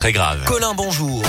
[0.00, 0.44] Très grave.
[0.46, 1.22] Colin, bonjour.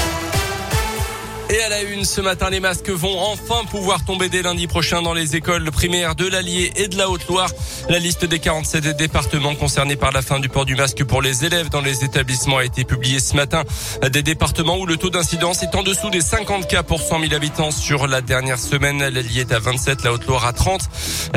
[1.54, 5.02] Et à la une, ce matin, les masques vont enfin pouvoir tomber dès lundi prochain
[5.02, 7.50] dans les écoles primaires de l'Allier et de la Haute-Loire.
[7.90, 11.44] La liste des 47 départements concernés par la fin du port du masque pour les
[11.44, 13.64] élèves dans les établissements a été publiée ce matin.
[14.10, 17.34] Des départements où le taux d'incidence est en dessous des 50 cas pour 100 000
[17.34, 19.00] habitants sur la dernière semaine.
[19.00, 20.82] L'Allier est à 27, la Haute-Loire à 30.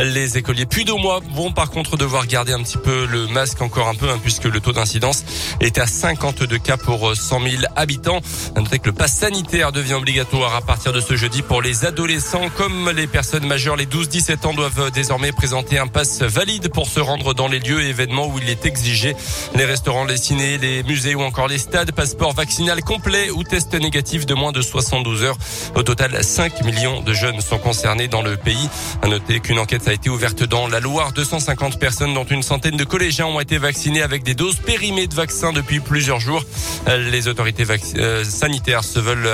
[0.00, 3.60] Les écoliers plus de mois vont par contre devoir garder un petit peu le masque
[3.62, 5.24] encore un peu hein, puisque le taux d'incidence
[5.60, 8.20] est à 52 cas pour 100 000 habitants.
[8.54, 12.50] Notez que le pass sanitaire devient obligatoire à partir de ce jeudi pour les adolescents
[12.58, 13.74] comme les personnes majeures.
[13.74, 17.80] Les 12-17 ans doivent désormais présenter un pass valide pour se rendre dans les lieux
[17.80, 19.16] et événements où il est exigé.
[19.54, 23.72] Les restaurants, les ciné, les musées ou encore les stades, passeport vaccinal complet ou test
[23.72, 25.38] négatif de moins de 72 heures.
[25.74, 28.68] Au total, 5 millions de jeunes sont concernés dans le pays.
[29.00, 31.12] À noter qu'une enquête a été ouverte dans la Loire.
[31.12, 35.14] 250 personnes, dont une centaine de collégiens, ont été vaccinés avec des doses périmées de
[35.14, 36.44] vaccins depuis plusieurs jours.
[36.86, 37.64] Les autorités
[37.96, 39.26] euh, sanitaires se veulent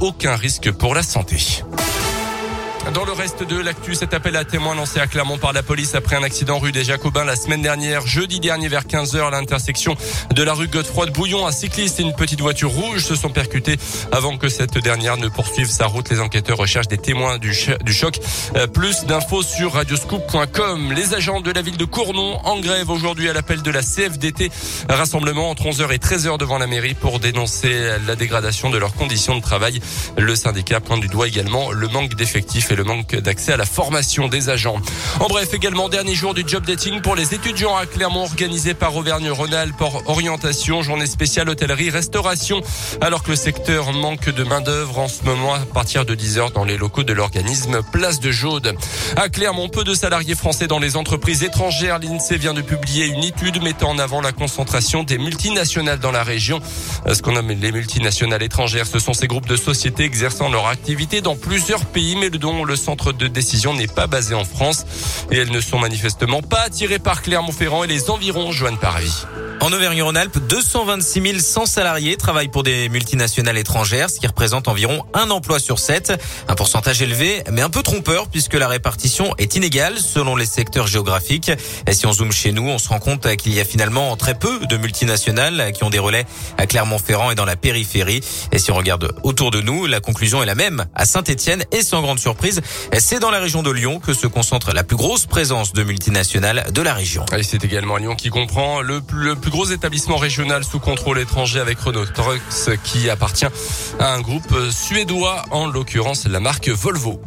[0.00, 1.36] aucun risque pour la santé.
[2.94, 5.94] Dans le reste de l'actu, cet appel à témoins lancé à Clermont par la police
[5.94, 9.94] après un accident rue des Jacobins la semaine dernière, jeudi dernier vers 15h à l'intersection
[10.34, 11.46] de la rue Godefroy de Bouillon.
[11.46, 13.76] Un cycliste et une petite voiture rouge se sont percutés
[14.10, 16.08] avant que cette dernière ne poursuive sa route.
[16.08, 18.18] Les enquêteurs recherchent des témoins du, choc.
[18.56, 20.92] Euh, plus d'infos sur radioscoop.com.
[20.94, 24.50] Les agents de la ville de Cournon en grève aujourd'hui à l'appel de la CFDT.
[24.88, 29.36] Rassemblement entre 11h et 13h devant la mairie pour dénoncer la dégradation de leurs conditions
[29.36, 29.80] de travail.
[30.16, 33.66] Le syndicat pointe du doigt également le manque d'effectifs et le manque d'accès à la
[33.66, 34.76] formation des agents.
[35.18, 38.94] En bref, également dernier jour du job dating pour les étudiants à Clermont organisé par
[38.94, 42.60] Auvergne-Rhône-Alpes orientation, journée spéciale hôtellerie, restauration,
[43.00, 46.52] alors que le secteur manque de main d'œuvre en ce moment à partir de 10h
[46.52, 48.76] dans les locaux de l'organisme Place de Jaude.
[49.16, 51.98] À Clermont, peu de salariés français dans les entreprises étrangères.
[51.98, 56.22] L'INSEE vient de publier une étude mettant en avant la concentration des multinationales dans la
[56.22, 56.60] région.
[57.12, 61.20] Ce qu'on nomme les multinationales étrangères, ce sont ces groupes de sociétés exerçant leur activité
[61.20, 64.84] dans plusieurs pays, mais dont le centre de décision n'est pas basé en France
[65.30, 69.24] et elles ne sont manifestement pas attirées par Clermont-Ferrand et les environs Joanne Parvis.
[69.60, 75.30] En Auvergne-Rhône-Alpes, 226 100 salariés travaillent pour des multinationales étrangères, ce qui représente environ un
[75.30, 76.12] emploi sur sept.
[76.46, 80.86] Un pourcentage élevé, mais un peu trompeur puisque la répartition est inégale selon les secteurs
[80.86, 81.50] géographiques.
[81.88, 84.34] Et si on zoome chez nous, on se rend compte qu'il y a finalement très
[84.34, 86.24] peu de multinationales qui ont des relais
[86.56, 88.20] à Clermont-Ferrand et dans la périphérie.
[88.52, 90.86] Et si on regarde autour de nous, la conclusion est la même.
[90.94, 92.60] À Saint-Etienne et sans grande surprise,
[92.98, 96.66] c'est dans la région de Lyon que se concentre la plus grosse présence de multinationales
[96.72, 97.24] de la région.
[97.36, 101.58] Et c'est également Lyon qui comprend le plus, plus gros établissement régional sous contrôle étranger
[101.58, 103.46] avec Renault Trucks qui appartient
[103.98, 107.18] à un groupe suédois, en l'occurrence la marque Volvo.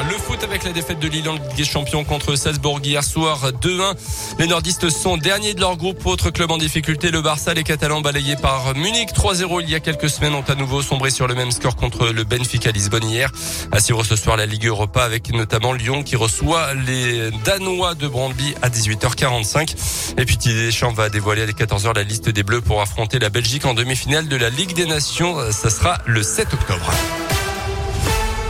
[0.00, 3.52] Le foot avec la défaite de Lille en Ligue des Champions contre Salzbourg hier soir
[3.62, 3.94] 2-1.
[4.38, 6.04] Les nordistes sont derniers de leur groupe.
[6.06, 9.80] Autre club en difficulté, le Barça, les Catalans balayés par Munich 3-0 il y a
[9.80, 13.30] quelques semaines ont à nouveau sombré sur le même score contre le Benfica Lisbonne hier.
[13.70, 18.08] À suivre ce soir la Ligue Europa avec notamment Lyon qui reçoit les Danois de
[18.08, 20.14] Brandby à 18h45.
[20.18, 23.30] Et puis Didier Deschamps va dévoiler à 14h la liste des Bleus pour affronter la
[23.30, 25.36] Belgique en demi-finale de la Ligue des Nations.
[25.52, 26.92] Ça sera le 7 octobre.